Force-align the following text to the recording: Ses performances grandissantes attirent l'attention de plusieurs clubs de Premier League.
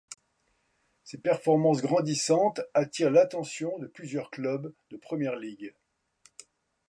Ses 1.03 1.19
performances 1.19 1.83
grandissantes 1.83 2.61
attirent 2.73 3.11
l'attention 3.11 3.77
de 3.77 3.85
plusieurs 3.85 4.31
clubs 4.31 4.73
de 4.89 4.97
Premier 4.97 5.33
League. 5.39 5.75